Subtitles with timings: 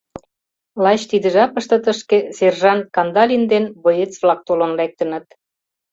[0.83, 5.25] Лач тиде жапыште тышке сержант Кандалин ден боец-влак толын лектыныт.